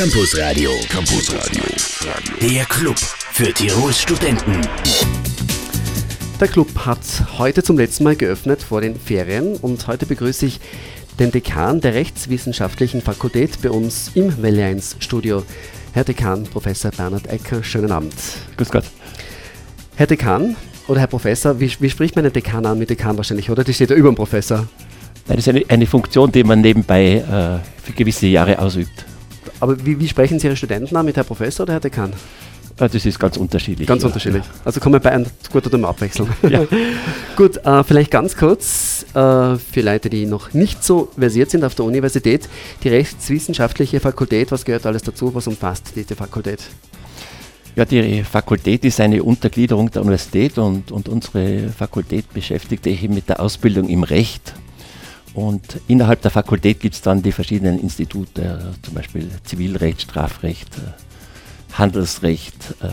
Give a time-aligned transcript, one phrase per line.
[0.00, 0.70] Campus Radio.
[0.88, 1.62] Campus Radio.
[2.40, 4.66] Der Club für Tirols Studenten.
[6.40, 7.00] Der Club hat
[7.36, 10.58] heute zum letzten Mal geöffnet vor den Ferien und heute begrüße ich
[11.18, 15.42] den Dekan der Rechtswissenschaftlichen Fakultät bei uns im Welle 1 Studio.
[15.92, 18.14] Herr Dekan, Professor Bernhard Ecker, schönen Abend.
[18.56, 18.84] Grüß Gott.
[19.96, 20.56] Herr Dekan
[20.88, 23.64] oder Herr Professor, wie, wie spricht man einen Dekan an mit Dekan wahrscheinlich, oder?
[23.64, 24.66] Die steht ja über dem Professor.
[25.28, 29.09] Das ist eine, eine Funktion, die man nebenbei äh, für gewisse Jahre ausübt.
[29.60, 32.12] Aber wie, wie sprechen Sie Ihre Studenten an, mit Herr Professor oder Herr Dekan?
[32.80, 33.86] Äh, das ist ganz unterschiedlich.
[33.86, 34.42] Ganz ja, unterschiedlich.
[34.64, 36.28] Also kann man bei einem gut oder abwechseln.
[36.48, 36.66] Ja.
[37.36, 41.74] gut, äh, vielleicht ganz kurz äh, für Leute, die noch nicht so versiert sind auf
[41.74, 42.48] der Universität.
[42.82, 45.34] Die Rechtswissenschaftliche Fakultät, was gehört alles dazu?
[45.34, 46.60] Was umfasst diese Fakultät?
[47.76, 53.28] Ja, die Fakultät ist eine Untergliederung der Universität und, und unsere Fakultät beschäftigt sich mit
[53.28, 54.54] der Ausbildung im Recht.
[55.34, 60.68] Und innerhalb der Fakultät gibt es dann die verschiedenen Institute, zum Beispiel Zivilrecht, Strafrecht,
[61.72, 62.88] Handelsrecht, äh,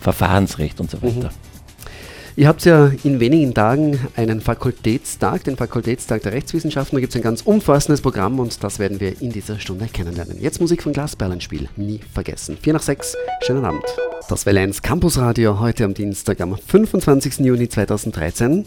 [0.00, 1.02] Verfahrensrecht und so Mhm.
[1.16, 1.30] weiter.
[2.34, 6.96] Ihr habt ja in wenigen Tagen einen Fakultätstag, den Fakultätstag der Rechtswissenschaften.
[6.96, 10.40] Da gibt es ein ganz umfassendes Programm und das werden wir in dieser Stunde kennenlernen.
[10.40, 12.56] Jetzt Musik von Glasperlenspiel, nie vergessen.
[12.62, 13.84] 4 nach 6, schönen Abend.
[14.30, 17.40] Das Welle 1 Campusradio heute am Dienstag am 25.
[17.40, 18.64] Juni 2013.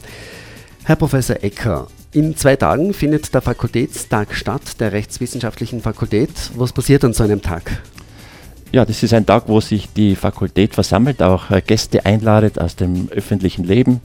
[0.83, 6.29] Herr Professor Ecker, in zwei Tagen findet der Fakultätstag statt, der Rechtswissenschaftlichen Fakultät.
[6.55, 7.83] Was passiert an so einem Tag?
[8.71, 12.77] Ja, das ist ein Tag, wo sich die Fakultät versammelt, auch äh, Gäste einladet aus
[12.77, 13.99] dem öffentlichen Leben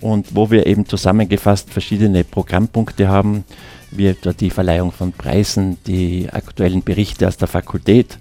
[0.00, 3.44] und wo wir eben zusammengefasst verschiedene Programmpunkte haben,
[3.92, 8.18] wie etwa die Verleihung von Preisen, die aktuellen Berichte aus der Fakultät,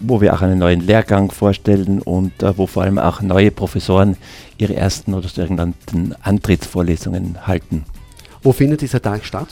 [0.00, 4.16] wo wir auch einen neuen Lehrgang vorstellen und äh, wo vor allem auch neue Professoren
[4.56, 7.84] ihre ersten oder sogenannten Antrittsvorlesungen halten.
[8.48, 9.48] Wo findet dieser Tag statt?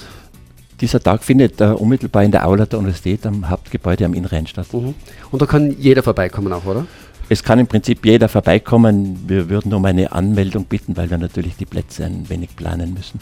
[0.80, 4.72] Dieser Tag findet äh, unmittelbar in der Aula der Universität am Hauptgebäude am Innenrhein statt.
[4.72, 4.94] Mhm.
[5.30, 6.86] Und da kann jeder vorbeikommen auch, oder?
[7.28, 9.22] Es kann im Prinzip jeder vorbeikommen.
[9.26, 13.20] Wir würden um eine Anmeldung bitten, weil wir natürlich die Plätze ein wenig planen müssen.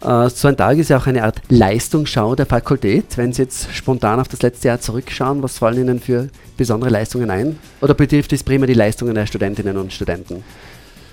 [0.00, 3.16] Äh, so ein Tag ist ja auch eine Art Leistungsschau der Fakultät.
[3.16, 7.30] Wenn Sie jetzt spontan auf das letzte Jahr zurückschauen, was fallen Ihnen für besondere Leistungen
[7.30, 7.56] ein?
[7.80, 10.42] Oder betrifft es primär die Leistungen der Studentinnen und Studenten?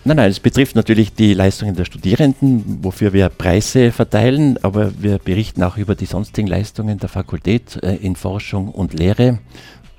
[0.09, 5.20] Nein, nein, es betrifft natürlich die Leistungen der Studierenden, wofür wir Preise verteilen, aber wir
[5.20, 9.38] berichten auch über die sonstigen Leistungen der Fakultät äh, in Forschung und Lehre,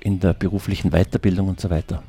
[0.01, 2.03] in der beruflichen Weiterbildung und so weiter.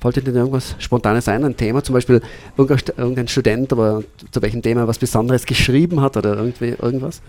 [0.00, 2.22] Fällt Ihnen irgendwas Spontanes ein, ein Thema, zum Beispiel
[2.56, 7.20] irgendein Student, aber zu welchem Thema was Besonderes geschrieben hat oder irgendwie irgendwas?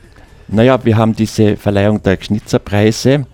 [0.47, 3.25] Naja, wir haben diese Verleihung der Schnitzerpreise.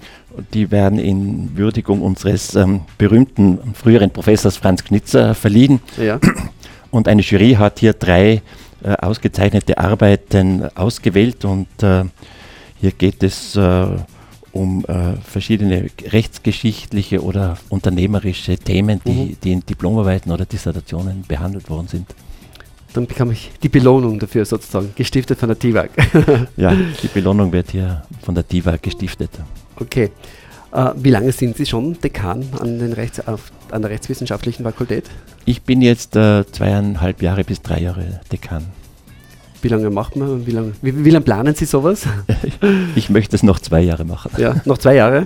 [0.54, 5.82] Die werden in Würdigung unseres ähm, berühmten früheren Professors Franz Knitzer verliehen.
[5.98, 6.22] Ja.
[6.96, 8.42] Und eine Jury hat hier drei
[8.82, 12.06] äh, ausgezeichnete Arbeiten ausgewählt und äh,
[12.80, 13.86] hier geht es äh,
[14.54, 19.38] um äh, verschiedene rechtsgeschichtliche oder unternehmerische Themen, die, Mhm.
[19.44, 22.08] die in Diplomarbeiten oder Dissertationen behandelt worden sind.
[22.94, 25.90] Dann bekam ich die Belohnung dafür sozusagen, gestiftet von der TIWAG.
[26.56, 26.74] Ja,
[27.04, 29.32] die Belohnung wird hier von der DIVA gestiftet.
[29.76, 30.12] Okay.
[30.76, 35.06] Äh, wie lange sind Sie schon Dekan an, Rechts, an der Rechtswissenschaftlichen Fakultät?
[35.46, 38.66] Ich bin jetzt äh, zweieinhalb Jahre bis drei Jahre Dekan.
[39.62, 42.04] Wie lange macht man wie lange, wie, wie lange planen Sie sowas?
[42.96, 44.32] Ich möchte es noch zwei Jahre machen.
[44.38, 45.24] Ja, noch zwei Jahre?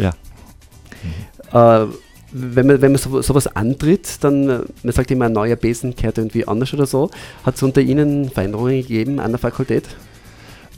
[1.51, 1.83] Ja.
[1.83, 1.87] Äh,
[2.31, 5.95] wenn man, wenn man so, sowas antritt, dann, äh, man sagt immer, ein neuer Besen
[5.95, 7.09] kehrt irgendwie anders oder so.
[7.43, 9.85] Hat es unter Ihnen Veränderungen gegeben an der Fakultät?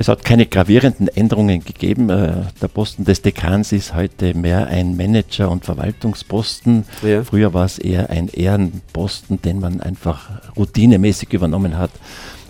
[0.01, 2.09] Es hat keine gravierenden Änderungen gegeben.
[2.09, 6.85] Äh, Der Posten des Dekans ist heute mehr ein Manager- und Verwaltungsposten.
[7.03, 7.23] Ja.
[7.23, 11.91] Früher war es eher ein Ehrenposten, den man einfach routinemäßig übernommen hat.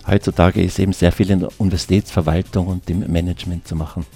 [0.06, 4.06] Heutzutage ist eben sehr viel in der Universitätsverwaltung und im Management zu machen.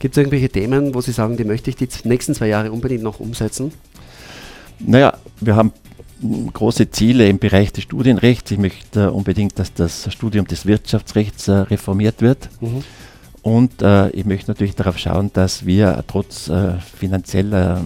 [0.00, 3.04] Gibt es irgendwelche Themen, wo Sie sagen, die möchte ich die nächsten zwei Jahre unbedingt
[3.04, 3.70] noch umsetzen?
[4.80, 5.70] Naja, wir haben
[6.52, 8.50] große Ziele im Bereich des Studienrechts.
[8.50, 12.48] Ich möchte unbedingt, dass das Studium des Wirtschaftsrechts äh, reformiert wird.
[12.60, 12.84] Mhm.
[13.42, 17.80] Und äh, ich möchte natürlich darauf schauen, dass wir trotz äh, finanzieller,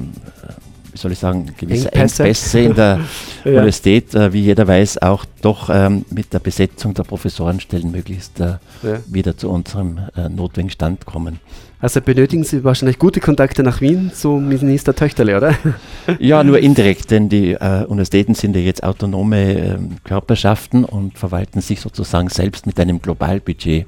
[0.92, 2.22] wie soll ich sagen, gewisser Engpässe.
[2.24, 3.00] Engpässe in der
[3.44, 3.52] Ja.
[3.52, 8.58] Universität, äh, wie jeder weiß, auch doch ähm, mit der Besetzung der Professorenstellen möglichst Ja.
[9.06, 11.38] wieder zu unserem notwendigen Stand kommen.
[11.78, 15.54] Also benötigen Sie wahrscheinlich gute Kontakte nach Wien zu Minister Töchterle, oder?
[16.18, 21.60] Ja, nur indirekt, denn die äh, Universitäten sind ja jetzt autonome ähm, Körperschaften und verwalten
[21.60, 23.86] sich sozusagen selbst mit einem Globalbudget.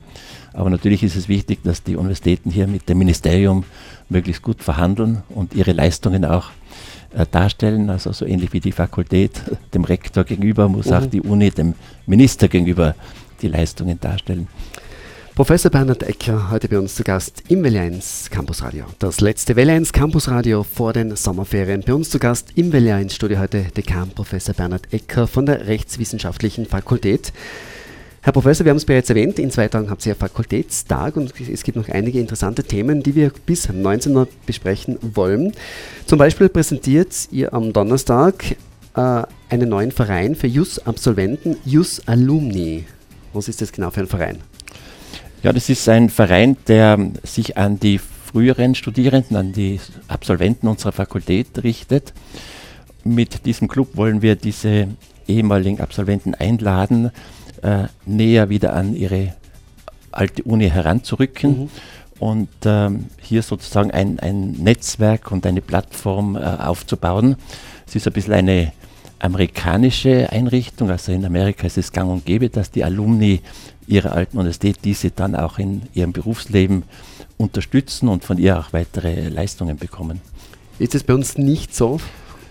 [0.53, 3.65] Aber natürlich ist es wichtig, dass die Universitäten hier mit dem Ministerium
[4.09, 6.51] möglichst gut verhandeln und ihre Leistungen auch
[7.15, 7.89] äh, darstellen.
[7.89, 9.41] Also so ähnlich wie die Fakultät
[9.75, 11.11] dem Rektor gegenüber, muss auch Mhm.
[11.11, 11.75] die Uni dem
[12.07, 12.95] Minister gegenüber
[13.41, 14.49] die Leistungen darstellen.
[15.39, 18.87] Professor Bernhard Ecker heute bei uns zu Gast im Welle 1 Campus Radio.
[18.99, 21.85] Das letzte Welle 1 Campus Radio vor den Sommerferien.
[21.87, 25.69] Bei uns zu Gast im Welle 1 Studio heute Dekan Professor Bernhard Ecker von der
[25.69, 27.33] Rechtswissenschaftlichen Fakultät.
[28.21, 31.63] Herr Professor, wir haben es bereits erwähnt, in zwei Tagen habt ihr Fakultätstag und es
[31.63, 35.53] gibt noch einige interessante Themen, die wir bis 19 Uhr besprechen wollen.
[36.07, 38.57] Zum Beispiel präsentiert ihr am Donnerstag
[38.97, 42.87] äh, einen neuen Verein für JUS-Absolventen, JUS Alumni.
[43.33, 44.39] Was ist das genau für ein Verein?
[45.43, 50.91] Ja, das ist ein Verein, der sich an die früheren Studierenden, an die Absolventen unserer
[50.91, 52.13] Fakultät richtet.
[53.05, 54.89] Mit diesem Club wollen wir diese
[55.29, 57.13] ehemaligen Absolventen einladen,
[57.63, 59.35] äh, näher wieder an ihre
[60.11, 61.69] alte Uni heranzurücken mhm.
[62.19, 67.37] und ähm, hier sozusagen ein, ein Netzwerk und eine Plattform äh, aufzubauen.
[67.87, 68.73] Es ist ein bisschen eine
[69.21, 73.41] amerikanische Einrichtung, also in Amerika ist es gang und gäbe, dass die Alumni
[73.89, 76.85] ihrer alten Universität diese dann auch in ihrem Berufsleben
[77.37, 80.21] unterstützen und von ihr auch weitere Leistungen bekommen.
[80.79, 81.99] Ist es bei uns nicht so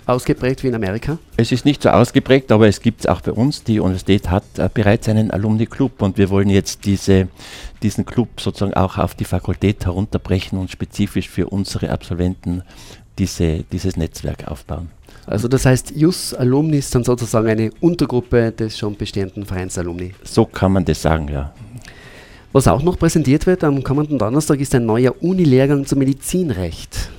[0.05, 1.17] ausgeprägt wie in Amerika?
[1.35, 3.63] Es ist nicht so ausgeprägt, aber es gibt es auch bei uns.
[3.63, 7.27] Die Universität hat äh, bereits einen Alumni-Club und wir wollen jetzt diese,
[7.83, 12.63] diesen Club sozusagen auch auf die Fakultät herunterbrechen und spezifisch für unsere Absolventen
[13.19, 14.89] diese, dieses Netzwerk aufbauen.
[15.27, 20.13] Also das heißt, JUS Alumni ist dann sozusagen eine Untergruppe des schon bestehenden Vereins Alumni.
[20.23, 21.53] So kann man das sagen, ja.
[22.53, 27.09] Was auch noch präsentiert wird am kommenden Donnerstag ist ein neuer Unilehrgang zum Medizinrecht.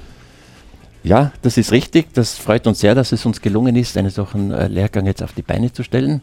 [1.05, 2.13] Ja, das ist richtig.
[2.15, 5.35] Das freut uns sehr, dass es uns gelungen ist, einen solchen äh, Lehrgang jetzt auf
[5.35, 6.23] die Beine zu stellen.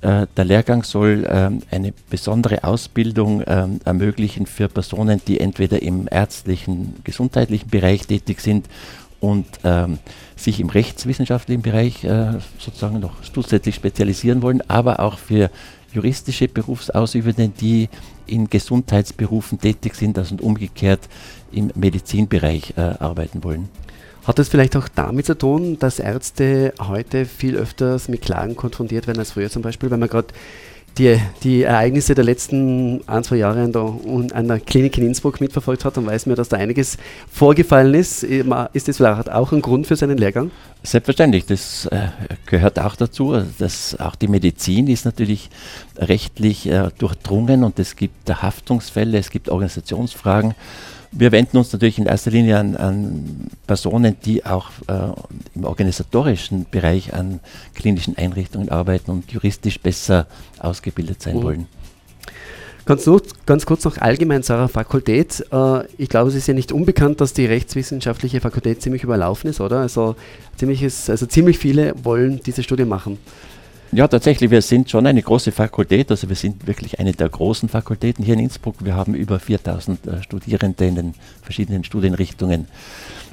[0.00, 6.08] Äh, der Lehrgang soll ähm, eine besondere Ausbildung ähm, ermöglichen für Personen, die entweder im
[6.10, 8.68] ärztlichen, gesundheitlichen Bereich tätig sind
[9.26, 9.98] und ähm,
[10.36, 15.50] sich im rechtswissenschaftlichen Bereich äh, sozusagen noch zusätzlich spezialisieren wollen, aber auch für
[15.92, 17.88] juristische Berufsausübende, die
[18.26, 21.08] in Gesundheitsberufen tätig sind also und umgekehrt
[21.52, 23.68] im Medizinbereich äh, arbeiten wollen.
[24.24, 29.06] Hat das vielleicht auch damit zu tun, dass Ärzte heute viel öfters mit Klagen konfrontiert
[29.06, 30.28] werden als früher zum Beispiel, weil man gerade
[30.98, 33.94] die, die Ereignisse der letzten ein, zwei Jahre an der,
[34.32, 36.96] an der Klinik in Innsbruck mitverfolgt hat, dann weiß man, dass da einiges
[37.30, 38.22] vorgefallen ist.
[38.22, 40.50] Ist das vielleicht auch ein Grund für seinen Lehrgang?
[40.82, 42.08] Selbstverständlich, das äh,
[42.46, 43.42] gehört auch dazu.
[43.58, 45.50] Dass auch die Medizin ist natürlich
[45.96, 50.54] rechtlich äh, durchdrungen und es gibt Haftungsfälle, es gibt Organisationsfragen.
[51.12, 55.08] Wir wenden uns natürlich in erster Linie an, an Personen, die auch äh,
[55.54, 57.40] im organisatorischen Bereich an
[57.74, 60.26] klinischen Einrichtungen arbeiten und juristisch besser
[60.58, 61.42] ausgebildet sein mhm.
[61.42, 61.66] wollen.
[62.86, 65.44] Ganz, nur, ganz kurz noch allgemein zu eurer Fakultät.
[65.50, 69.60] Äh, ich glaube, es ist ja nicht unbekannt, dass die rechtswissenschaftliche Fakultät ziemlich überlaufen ist,
[69.60, 69.80] oder?
[69.80, 70.14] Also,
[70.56, 73.18] ziemliches, also ziemlich viele wollen diese Studie machen.
[73.92, 77.68] Ja, tatsächlich, wir sind schon eine große Fakultät, also wir sind wirklich eine der großen
[77.68, 78.76] Fakultäten hier in Innsbruck.
[78.84, 82.66] Wir haben über 4000 äh, Studierende in den verschiedenen Studienrichtungen.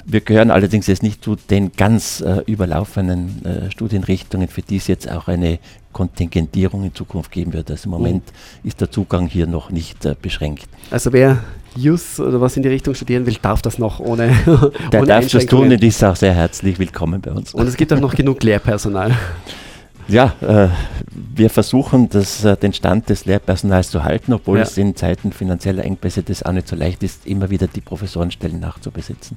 [0.06, 4.86] Wir gehören allerdings jetzt nicht zu den ganz äh, überlaufenden äh, Studienrichtungen, für die es
[4.86, 5.58] jetzt auch eine
[5.92, 7.70] Kontingentierung in Zukunft geben wird.
[7.70, 7.92] Also im.
[7.92, 8.24] Moment
[8.62, 8.68] mhm.
[8.68, 10.68] ist der Zugang hier noch nicht äh, beschränkt.
[10.90, 11.42] Also wer
[11.76, 14.28] Jus oder was in die Richtung studieren will, darf das noch ohne.
[14.92, 17.52] Der ohne darf das tun und ist auch sehr herzlich willkommen bei uns.
[17.54, 19.16] Und es gibt auch noch genug Lehrpersonal.
[20.08, 20.68] Ja, äh,
[21.34, 24.64] wir versuchen, das, äh, den Stand des Lehrpersonals zu halten, obwohl ja.
[24.64, 28.60] es in Zeiten finanzieller Engpässe das auch nicht so leicht ist, immer wieder die Professorenstellen
[28.60, 29.36] nachzubesetzen.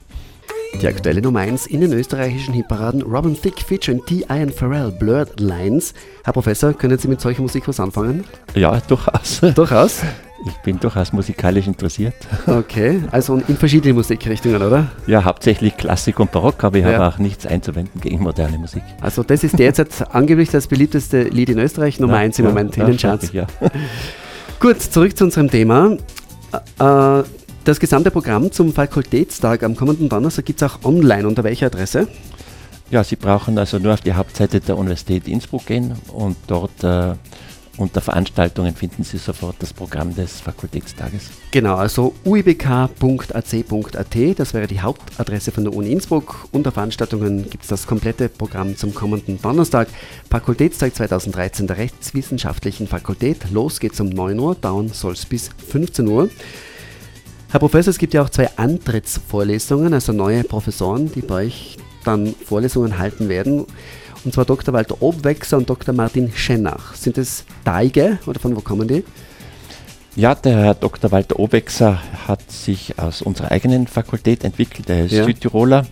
[0.82, 4.26] Die aktuelle Nummer 1 in den österreichischen Hitparaden Robin Thicke featuring T.
[4.30, 5.94] Ian Farrell, Blurred Lines.
[6.24, 8.26] Herr Professor, können Sie mit solcher Musik was anfangen?
[8.54, 9.40] Ja, durchaus.
[9.56, 10.02] Durchaus?
[10.46, 12.14] Ich bin durchaus musikalisch interessiert.
[12.46, 14.92] Okay, also in verschiedene Musikrichtungen, oder?
[15.08, 16.94] Ja, hauptsächlich Klassik und Barock, aber ich ja.
[16.94, 18.84] habe auch nichts einzuwenden gegen moderne Musik.
[19.02, 22.78] Also das ist derzeit angeblich das beliebteste Lied in Österreich, Nummer 1 ja, im Moment
[22.78, 23.34] ja, in den Charts.
[23.34, 23.48] Ja.
[24.60, 25.98] Gut, zurück zu unserem Thema.
[26.80, 27.24] Äh,
[27.64, 31.28] das gesamte Programm zum Fakultätstag am kommenden Donnerstag gibt es auch online.
[31.28, 32.08] Unter welcher Adresse?
[32.90, 37.16] Ja, Sie brauchen also nur auf die Hauptseite der Universität Innsbruck gehen und dort äh,
[37.78, 41.30] unter Veranstaltungen finden Sie sofort das Programm des Fakultätstages.
[41.52, 46.48] Genau, also uibk.ac.at, das wäre die Hauptadresse von der Uni Innsbruck.
[46.52, 49.88] Unter Veranstaltungen gibt es das komplette Programm zum kommenden Donnerstag,
[50.30, 53.52] Fakultätstag 2013 der Rechtswissenschaftlichen Fakultät.
[53.52, 56.30] Los geht's um 9 Uhr, dauern soll es bis 15 Uhr.
[57.50, 62.34] Herr Professor, es gibt ja auch zwei Antrittsvorlesungen, also neue Professoren, die bei euch dann
[62.34, 63.66] Vorlesungen halten werden
[64.24, 64.74] und zwar Dr.
[64.74, 65.94] Walter Obwechser und Dr.
[65.94, 66.96] Martin Schennach.
[66.96, 69.04] Sind es Teige oder von wo kommen die?
[70.16, 71.12] Ja, der Herr Dr.
[71.12, 74.90] Walter Obwechser hat sich aus unserer eigenen Fakultät entwickelt.
[74.90, 75.24] Er ist ja.
[75.24, 75.86] Südtiroler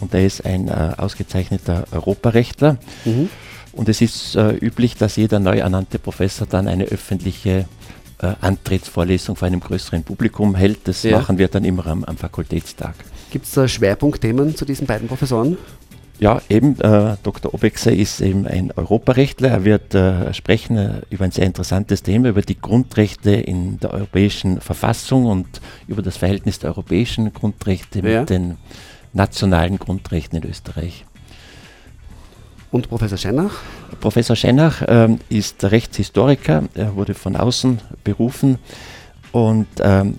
[0.00, 2.78] und er ist ein äh, ausgezeichneter Europarechtler.
[3.04, 3.28] Mhm.
[3.72, 7.66] Und es ist äh, üblich, dass jeder neu ernannte Professor dann eine öffentliche
[8.20, 10.86] äh, Antrittsvorlesung vor einem größeren Publikum hält.
[10.86, 11.18] Das ja.
[11.18, 12.94] machen wir dann immer am, am Fakultätstag.
[13.30, 15.56] Gibt es da Schwerpunktthemen zu diesen beiden Professoren?
[16.22, 17.52] Ja, eben, äh, Dr.
[17.52, 19.48] Obexer ist eben ein Europarechtler.
[19.48, 23.92] Er wird äh, sprechen äh, über ein sehr interessantes Thema, über die Grundrechte in der
[23.92, 28.20] europäischen Verfassung und über das Verhältnis der europäischen Grundrechte ja.
[28.20, 28.56] mit den
[29.12, 31.04] nationalen Grundrechten in Österreich.
[32.70, 33.56] Und Professor Schennach?
[34.00, 36.68] Professor Schennach ähm, ist Rechtshistoriker.
[36.74, 38.60] Er wurde von außen berufen
[39.32, 40.18] und ähm,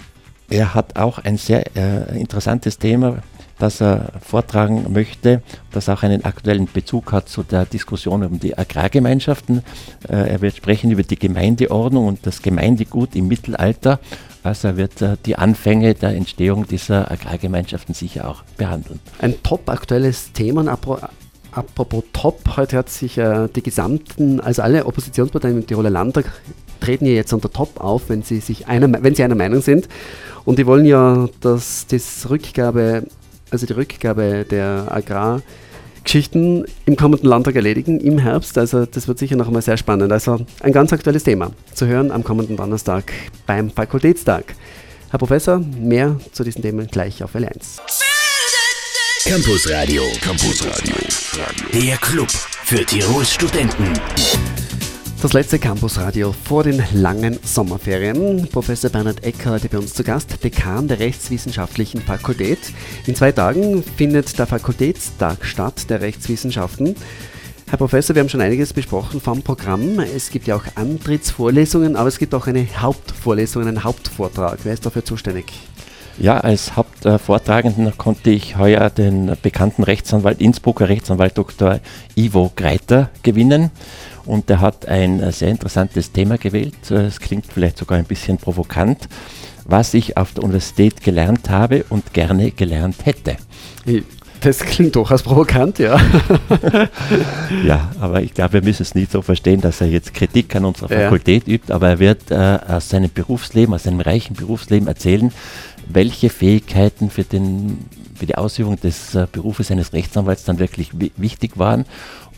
[0.49, 3.23] er hat auch ein sehr äh, interessantes Thema
[3.59, 5.41] das er vortragen möchte,
[5.71, 9.63] das auch einen aktuellen Bezug hat zu der Diskussion um die Agrargemeinschaften.
[10.07, 13.99] Äh, er wird sprechen über die Gemeindeordnung und das Gemeindegut im Mittelalter.
[14.43, 18.99] Also er wird äh, die Anfänge der Entstehung dieser Agrargemeinschaften sicher auch behandeln.
[19.19, 20.77] Ein top aktuelles Thema.
[21.51, 26.25] Apropos top, heute hat sich äh, die gesamten, also alle Oppositionsparteien im Tiroler Landtag
[26.79, 29.87] treten ja jetzt unter Top auf, wenn sie sich einer, wenn sie einer Meinung sind.
[30.45, 33.03] Und die wollen ja, dass das Rückgabe
[33.53, 38.57] also die Rückgabe der Agrargeschichten im kommenden Landtag erledigen im Herbst.
[38.57, 40.11] Also das wird sicher noch einmal sehr spannend.
[40.11, 43.13] Also ein ganz aktuelles Thema zu hören am kommenden Donnerstag
[43.45, 44.55] beim Fakultätstag.
[45.11, 47.79] Herr Professor, mehr zu diesen Themen gleich auf L1.
[49.25, 50.03] Campus Radio.
[50.21, 50.95] Campus Radio.
[51.71, 53.93] Der Club für Tirols Studenten.
[55.23, 58.45] Das letzte Campusradio vor den langen Sommerferien.
[58.51, 62.59] Professor Bernhard Ecker heute bei uns zu Gast, Dekan der Rechtswissenschaftlichen Fakultät.
[63.07, 66.97] In zwei Tagen findet der Fakultätstag statt der Rechtswissenschaften.
[67.69, 69.97] Herr Professor, wir haben schon einiges besprochen vom Programm.
[70.01, 74.59] Es gibt ja auch Antrittsvorlesungen, aber es gibt auch eine Hauptvorlesung, einen Hauptvortrag.
[74.63, 75.45] Wer ist dafür zuständig?
[76.17, 81.79] Ja, als Hauptvortragenden konnte ich heuer den bekannten Rechtsanwalt, Innsbrucker Rechtsanwalt Dr.
[82.15, 83.71] Ivo Greiter gewinnen.
[84.25, 86.91] Und er hat ein äh, sehr interessantes Thema gewählt.
[86.91, 89.09] Äh, es klingt vielleicht sogar ein bisschen provokant,
[89.65, 93.35] was ich auf der Universität gelernt habe und gerne gelernt hätte.
[94.43, 95.99] Das klingt durchaus provokant, ja.
[97.65, 100.65] ja, aber ich glaube, wir müssen es nicht so verstehen, dass er jetzt Kritik an
[100.65, 101.55] unserer Fakultät ja.
[101.55, 105.31] übt, aber er wird äh, aus seinem Berufsleben, aus seinem reichen Berufsleben erzählen,
[105.87, 107.85] welche Fähigkeiten für, den,
[108.15, 111.85] für die Ausübung des äh, Berufes eines Rechtsanwalts dann wirklich wichtig waren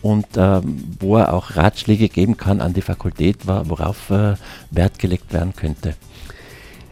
[0.02, 4.36] und ähm, wo er auch Ratschläge geben kann an die Fakultät, worauf äh,
[4.72, 5.96] Wert gelegt werden könnte.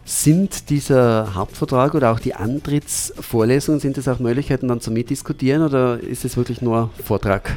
[0.04, 5.98] Sind dieser Hauptvertrag oder auch die Antrittsvorlesungen, sind das auch Möglichkeiten dann zum Mitdiskutieren oder
[5.98, 7.56] ist es wirklich nur Vortrag?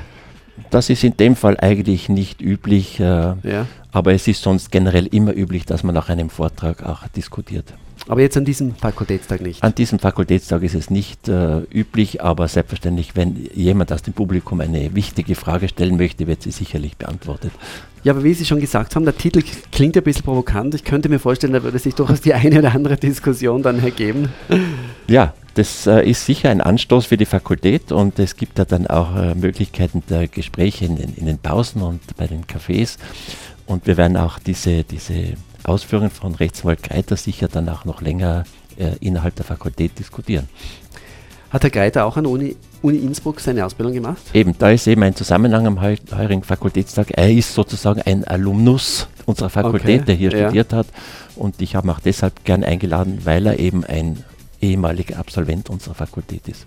[0.69, 3.67] Das ist in dem Fall eigentlich nicht üblich, äh, ja.
[3.91, 7.73] aber es ist sonst generell immer üblich, dass man nach einem Vortrag auch diskutiert.
[8.07, 9.63] Aber jetzt an diesem Fakultätstag nicht?
[9.63, 14.61] An diesem Fakultätstag ist es nicht äh, üblich, aber selbstverständlich, wenn jemand aus dem Publikum
[14.61, 17.51] eine wichtige Frage stellen möchte, wird sie sicherlich beantwortet.
[18.03, 20.73] Ja, aber wie Sie schon gesagt haben, der Titel klingt ein bisschen provokant.
[20.75, 24.29] Ich könnte mir vorstellen, da würde sich durchaus die eine oder andere Diskussion dann ergeben.
[25.07, 28.85] Ja, das äh, ist sicher ein Anstoß für die Fakultät und es gibt da dann
[28.85, 32.97] auch äh, Möglichkeiten der Gespräche in den, in den Pausen und bei den Cafés.
[33.65, 35.33] Und wir werden auch diese, diese
[35.63, 38.45] Ausführungen von Rechtsanwalt Greiter sicher dann auch noch länger
[38.77, 40.47] äh, innerhalb der Fakultät diskutieren.
[41.49, 44.21] Hat Herr Greiter auch an Uni, Uni Innsbruck seine Ausbildung gemacht?
[44.33, 47.11] Eben, da ist eben ein Zusammenhang am heurigen Fakultätstag.
[47.11, 50.47] Er ist sozusagen ein Alumnus unserer Fakultät, okay, der hier ja.
[50.47, 50.87] studiert hat.
[51.35, 54.23] Und ich habe ihn auch deshalb gern eingeladen, weil er eben ein
[54.61, 56.65] ehemaliger Absolvent unserer Fakultät ist.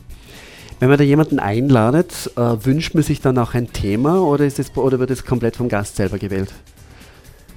[0.78, 4.59] Wenn man da jemanden einladet, äh, wünscht man sich dann auch ein Thema oder, ist
[4.59, 6.52] es, oder wird es komplett vom Gast selber gewählt?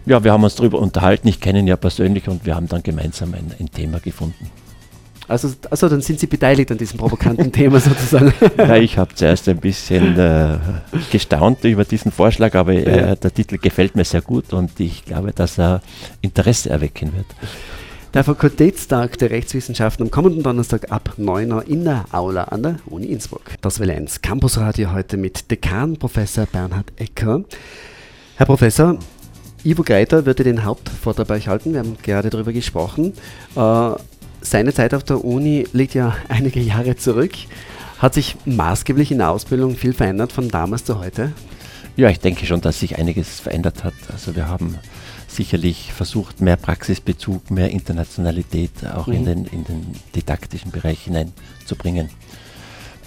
[0.06, 1.30] Ja, wir haben uns darüber unterhalten.
[1.30, 4.50] Ich kenne ihn ja persönlich und wir haben dann gemeinsam ein, ein Thema gefunden.
[5.30, 8.34] Also, also dann sind Sie beteiligt an diesem provokanten Thema sozusagen.
[8.58, 10.58] Ja, ich habe zuerst ein bisschen äh,
[11.12, 15.32] gestaunt über diesen Vorschlag, aber äh, der Titel gefällt mir sehr gut und ich glaube,
[15.32, 15.82] dass er
[16.22, 17.28] Interesse erwecken wird.
[18.14, 22.76] Der Fakultätstag der Rechtswissenschaften am kommenden Donnerstag ab 9 Uhr in der Aula an der
[22.86, 23.42] Uni Innsbruck.
[23.62, 27.44] Das will 1 Campusradio heute mit Dekan Professor Bernhard Ecker.
[28.36, 29.00] Herr Professor,
[29.64, 31.74] Ivo Greiter würde den Hauptvortrag bei euch halten.
[31.74, 33.14] Wir haben gerade darüber gesprochen.
[33.56, 33.92] Äh,
[34.42, 37.32] seine Zeit auf der Uni liegt ja einige Jahre zurück.
[37.98, 41.32] Hat sich maßgeblich in der Ausbildung viel verändert von damals zu heute?
[41.96, 43.94] Ja, ich denke schon, dass sich einiges verändert hat.
[44.12, 44.80] Also wir haben
[45.28, 49.14] sicherlich versucht, mehr Praxisbezug, mehr Internationalität auch mhm.
[49.14, 49.86] in, den, in den
[50.16, 52.10] didaktischen Bereich hineinzubringen.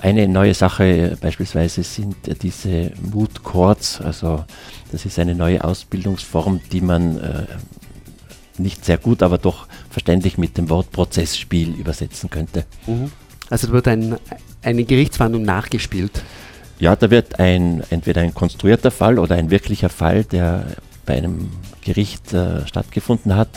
[0.00, 4.44] Eine neue Sache beispielsweise sind diese Mood Courts, also
[4.92, 7.46] das ist eine neue Ausbildungsform, die man äh,
[8.58, 12.64] nicht sehr gut, aber doch verständlich mit dem Wort Prozessspiel übersetzen könnte.
[12.86, 13.10] Mhm.
[13.48, 14.16] Also da wird ein,
[14.62, 16.22] eine Gerichtsverhandlung nachgespielt.
[16.78, 20.66] Ja, da wird ein, entweder ein konstruierter Fall oder ein wirklicher Fall, der
[21.06, 21.50] bei einem
[21.82, 23.48] Gericht äh, stattgefunden hat,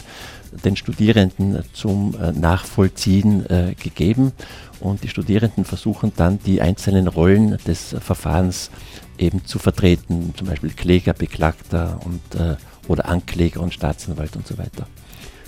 [0.64, 4.32] den Studierenden zum äh, Nachvollziehen äh, gegeben
[4.80, 8.72] und die Studierenden versuchen dann die einzelnen Rollen des Verfahrens
[9.18, 12.56] eben zu vertreten, zum Beispiel Kläger, Beklagter und, äh,
[12.88, 14.88] oder Ankläger und Staatsanwalt und so weiter.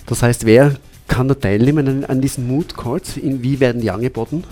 [0.06, 0.76] Das heißt, wer
[1.08, 3.16] kann da teilnehmen an, diesen Mood Courts?
[3.16, 4.44] Wie werden die angeboten?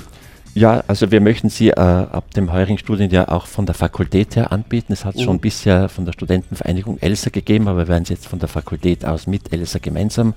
[0.54, 4.52] Ja, also wir möchten sie äh, ab dem heurigen Studienjahr auch von der Fakultät her
[4.52, 4.92] anbieten.
[4.92, 5.24] Es hat es mhm.
[5.24, 9.04] schon bisher von der Studentenvereinigung ELSA gegeben, aber wir werden es jetzt von der Fakultät
[9.04, 10.34] aus mit ELSA gemeinsam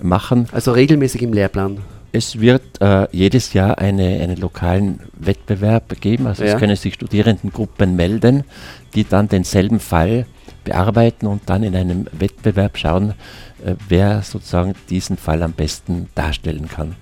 [0.00, 0.46] machen.
[0.52, 1.78] Also regelmäßig im Lehrplan?
[2.12, 6.26] Es wird äh, jedes Jahr eine, einen lokalen Wettbewerb geben.
[6.26, 6.54] Also ja.
[6.54, 8.44] es können sich Studierendengruppen melden,
[8.94, 10.26] die dann denselben Fall
[10.64, 13.10] bearbeiten und dann in einem Wettbewerb schauen,
[13.64, 16.96] äh, wer sozusagen diesen Fall am besten darstellen kann.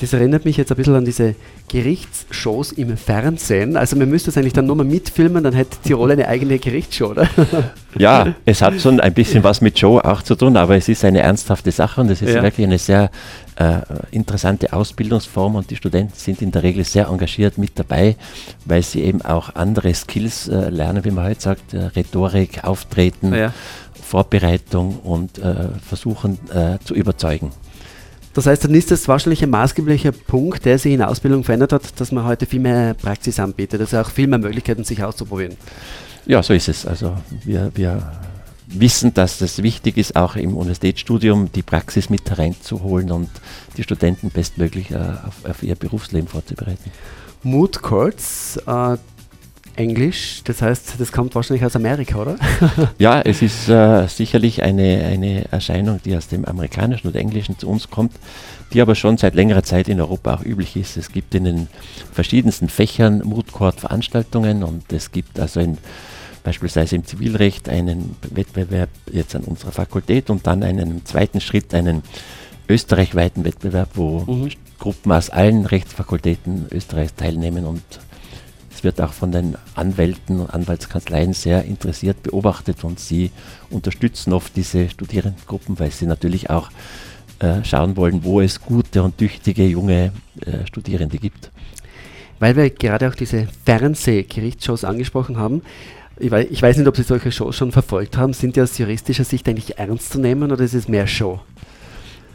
[0.00, 1.34] Das erinnert mich jetzt ein bisschen an diese
[1.68, 3.76] Gerichtsshows im Fernsehen.
[3.76, 7.10] Also man müsste es eigentlich dann nur mal mitfilmen, dann hätte Tirol eine eigene Gerichtsshow,
[7.10, 7.28] oder?
[7.96, 11.04] Ja, es hat schon ein bisschen was mit Show auch zu tun, aber es ist
[11.04, 12.42] eine ernsthafte Sache und es ist ja.
[12.42, 13.10] wirklich eine sehr
[13.56, 13.78] äh,
[14.12, 18.14] interessante Ausbildungsform und die Studenten sind in der Regel sehr engagiert mit dabei,
[18.66, 23.34] weil sie eben auch andere Skills äh, lernen, wie man heute sagt, äh, Rhetorik, Auftreten,
[23.34, 23.52] ja.
[24.00, 25.54] Vorbereitung und äh,
[25.86, 27.50] versuchen äh, zu überzeugen.
[28.38, 31.72] Das heißt, dann ist das wahrscheinlich ein maßgeblicher Punkt, der sich in der Ausbildung verändert
[31.72, 35.56] hat, dass man heute viel mehr Praxis anbietet, also auch viel mehr Möglichkeiten, sich auszuprobieren.
[36.24, 36.86] Ja, so ist es.
[36.86, 38.12] Also wir, wir
[38.68, 43.28] wissen, dass es wichtig ist, auch im Universitätsstudium die Praxis mit hereinzuholen und
[43.76, 46.92] die Studenten bestmöglich äh, auf, auf, ihr Berufsleben vorzubereiten.
[47.42, 48.98] Mood Courts, äh,
[49.78, 52.36] Englisch, das heißt, das kommt wahrscheinlich aus Amerika, oder?
[52.98, 57.68] ja, es ist äh, sicherlich eine, eine Erscheinung, die aus dem Amerikanischen und Englischen zu
[57.68, 58.12] uns kommt,
[58.72, 60.96] die aber schon seit längerer Zeit in Europa auch üblich ist.
[60.96, 61.68] Es gibt in den
[62.12, 65.78] verschiedensten Fächern Mood Court Veranstaltungen und es gibt also in,
[66.42, 72.02] beispielsweise im Zivilrecht einen Wettbewerb jetzt an unserer Fakultät und dann einen zweiten Schritt, einen
[72.68, 74.50] österreichweiten Wettbewerb, wo mhm.
[74.80, 77.82] Gruppen aus allen Rechtsfakultäten Österreichs teilnehmen und
[78.78, 83.32] es wird auch von den Anwälten und Anwaltskanzleien sehr interessiert beobachtet und sie
[83.70, 86.70] unterstützen oft diese Studierendengruppen, weil sie natürlich auch
[87.40, 90.12] äh, schauen wollen, wo es gute und tüchtige junge
[90.46, 91.50] äh, Studierende gibt.
[92.38, 95.62] Weil wir gerade auch diese Fernsehgerichtsshows angesprochen haben,
[96.20, 98.32] ich weiß, ich weiß, nicht, ob Sie solche Shows schon verfolgt haben.
[98.32, 101.40] Sind die aus juristischer Sicht eigentlich ernst zu nehmen oder ist es mehr Show?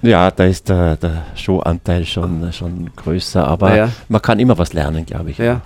[0.01, 3.89] Ja, da ist der, der Showanteil schon, schon größer, aber ja.
[4.09, 5.37] man kann immer was lernen, glaube ich.
[5.37, 5.61] Ja.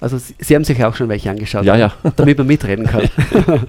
[0.00, 1.92] Also Sie haben sich auch schon welche angeschaut, ja, ja.
[2.16, 3.08] damit man mitreden kann.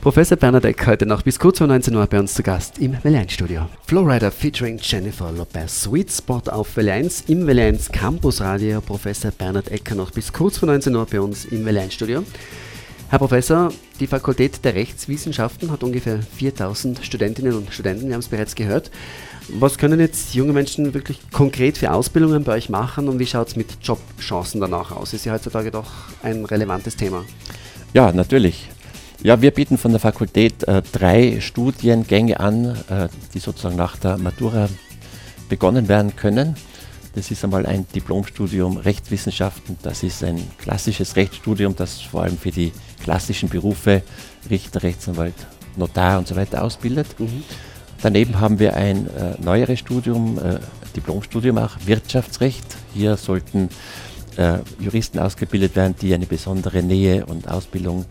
[0.00, 2.94] Professor Bernhard Eck heute noch bis kurz vor 19 Uhr bei uns zu Gast im
[3.02, 3.62] Welle Studio.
[3.86, 5.80] Flowrider featuring Jennifer Lopez.
[5.82, 8.82] Sweet Spot auf Welle 1 im Welle 1 Campus Radio.
[8.82, 12.22] Professor Bernhard Ecker noch bis kurz vor 19 Uhr bei uns im Welle Studio.
[13.08, 18.28] Herr Professor, die Fakultät der Rechtswissenschaften hat ungefähr 4000 Studentinnen und Studenten, wir haben es
[18.28, 18.90] bereits gehört.
[19.48, 23.48] Was können jetzt junge Menschen wirklich konkret für Ausbildungen bei euch machen und wie schaut
[23.48, 25.12] es mit Jobchancen danach aus?
[25.12, 25.90] Ist ja heutzutage doch
[26.22, 27.24] ein relevantes Thema.
[27.92, 28.68] Ja, natürlich.
[29.22, 34.18] Ja, wir bieten von der Fakultät äh, drei Studiengänge an, äh, die sozusagen nach der
[34.18, 34.68] Matura
[35.48, 36.56] begonnen werden können.
[37.14, 39.78] Das ist einmal ein Diplomstudium Rechtswissenschaften.
[39.82, 44.02] Das ist ein klassisches Rechtsstudium, das vor allem für die klassischen Berufe
[44.50, 45.34] Richter, Rechtsanwalt,
[45.76, 47.18] Notar und so weiter ausbildet.
[47.18, 47.44] Mhm.
[48.04, 50.58] Daneben haben wir ein äh, neueres Studium, äh,
[50.94, 52.76] Diplomstudium auch, Wirtschaftsrecht.
[52.92, 53.70] Hier sollten
[54.36, 58.04] äh, Juristen ausgebildet werden, die eine besondere Nähe und Ausbildung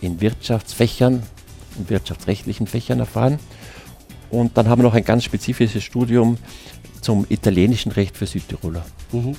[0.00, 1.22] in Wirtschaftsfächern,
[1.78, 3.38] in wirtschaftsrechtlichen Fächern erfahren.
[4.28, 6.36] Und dann haben wir noch ein ganz spezifisches Studium
[7.00, 8.84] zum italienischen Recht für Südtiroler.
[9.12, 9.36] Mhm.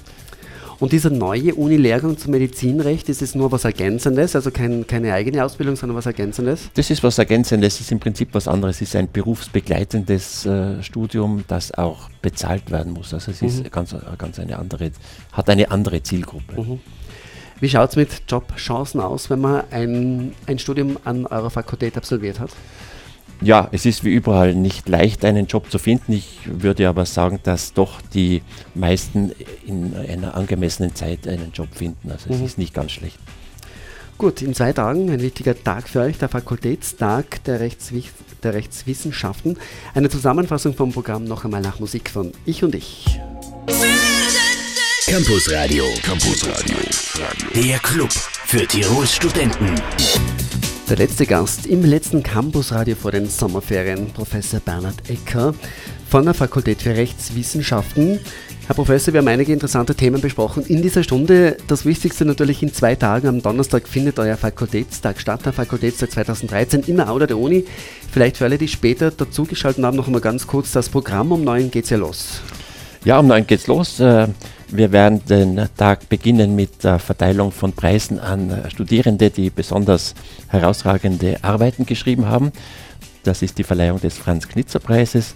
[0.79, 5.43] Und dieser neue Uni-Lehrgang zum Medizinrecht, ist es nur was Ergänzendes, also kein, keine eigene
[5.43, 6.69] Ausbildung, sondern was Ergänzendes?
[6.75, 8.77] Das ist was Ergänzendes, das ist im Prinzip was anderes.
[8.77, 13.13] Es ist ein berufsbegleitendes äh, Studium, das auch bezahlt werden muss.
[13.13, 13.47] Also es mhm.
[13.47, 14.91] ist ganz, ganz eine andere,
[15.33, 16.61] hat eine andere Zielgruppe.
[16.61, 16.79] Mhm.
[17.59, 22.39] Wie schaut es mit Jobchancen aus, wenn man ein, ein Studium an eurer Fakultät absolviert
[22.39, 22.51] hat?
[23.41, 26.13] Ja, es ist wie überall nicht leicht, einen Job zu finden.
[26.13, 28.41] Ich würde aber sagen, dass doch die
[28.75, 29.31] meisten
[29.65, 32.11] in einer angemessenen Zeit einen Job finden.
[32.11, 32.45] Also es mhm.
[32.45, 33.17] ist nicht ganz schlecht.
[34.17, 38.03] Gut, in zwei Tagen ein wichtiger Tag für euch, der Fakultätstag der, Rechtswi
[38.43, 39.57] der Rechtswissenschaften.
[39.93, 43.05] Eine Zusammenfassung vom Programm noch einmal nach Musik von Ich und Ich.
[45.07, 46.77] Campus Radio, Campus Radio,
[47.55, 49.73] der Club für Tirols Studenten.
[50.89, 55.53] Der letzte Gast im letzten Campusradio vor den Sommerferien, Professor Bernhard Ecker
[56.09, 58.19] von der Fakultät für Rechtswissenschaften.
[58.65, 61.57] Herr Professor, wir haben einige interessante Themen besprochen in dieser Stunde.
[61.67, 63.27] Das Wichtigste natürlich in zwei Tagen.
[63.27, 67.65] Am Donnerstag findet euer Fakultätstag statt, der Fakultätstag 2013 im Auda der Uni.
[68.11, 71.31] Vielleicht für alle, die später dazugeschaltet haben, noch einmal ganz kurz das Programm.
[71.31, 72.41] Um neun geht es ja los.
[73.05, 73.99] Ja, um neun geht es los.
[74.01, 74.27] Äh,
[74.67, 80.13] wir werden den Tag beginnen mit der Verteilung von Preisen an Studierende, die besonders
[80.49, 82.51] herausragende Arbeiten geschrieben haben.
[83.23, 85.35] Das ist die Verleihung des Franz-Knitzer-Preises.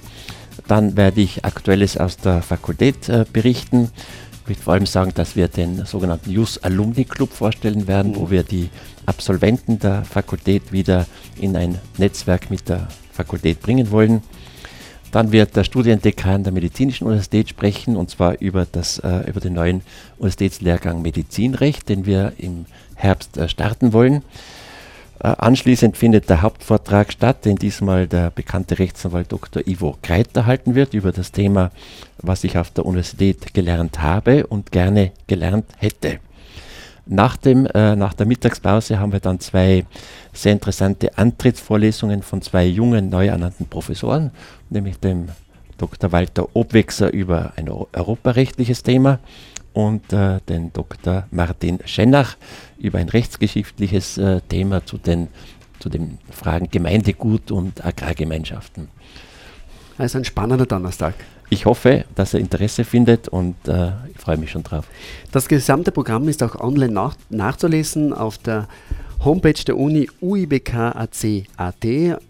[0.67, 3.89] Dann werde ich Aktuelles aus der Fakultät äh, berichten.
[4.43, 8.15] Ich möchte vor allem sagen, dass wir den sogenannten JUS Alumni Club vorstellen werden, mhm.
[8.17, 8.69] wo wir die
[9.06, 11.06] Absolventen der Fakultät wieder
[11.39, 14.21] in ein Netzwerk mit der Fakultät bringen wollen.
[15.13, 19.54] Dann wird der Studiendekan der Medizinischen Universität sprechen, und zwar über, das, äh, über den
[19.54, 19.84] neuen
[20.17, 24.23] Universitätslehrgang Medizinrecht, den wir im Herbst äh, starten wollen.
[25.19, 29.62] Äh, anschließend findet der Hauptvortrag statt, den diesmal der bekannte Rechtsanwalt Dr.
[29.67, 31.69] Ivo Kreiter halten wird über das Thema,
[32.17, 36.21] was ich auf der Universität gelernt habe und gerne gelernt hätte.
[37.05, 39.85] Nach, dem, äh, nach der Mittagspause haben wir dann zwei
[40.31, 44.31] sehr interessante Antrittsvorlesungen von zwei jungen, neu ernannten Professoren,
[44.69, 45.27] nämlich dem
[45.77, 46.11] Dr.
[46.13, 49.19] Walter Obwechser über ein europarechtliches Thema
[49.73, 51.25] und äh, den Dr.
[51.31, 52.37] Martin Schennach
[52.77, 55.27] über ein rechtsgeschichtliches äh, Thema zu den,
[55.79, 58.87] zu den Fragen Gemeindegut und Agrargemeinschaften.
[59.97, 61.15] Also ein spannender Donnerstag.
[61.49, 64.86] Ich hoffe, dass er Interesse findet und äh, ich freue mich schon drauf.
[65.32, 68.67] Das gesamte Programm ist auch online nach, nachzulesen auf der
[69.23, 71.86] Homepage der Uni uibk.ac.at.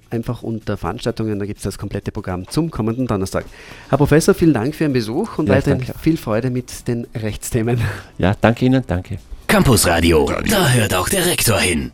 [0.10, 3.46] Einfach unter Veranstaltungen, da gibt es das komplette Programm zum kommenden Donnerstag.
[3.90, 7.82] Herr Professor, vielen Dank für Ihren Besuch und ja, weiterhin viel Freude mit den Rechtsthemen.
[8.20, 9.18] Ja, danke Ihnen, danke.
[9.48, 11.92] Campus Radio, da hört auch der Rektor hin.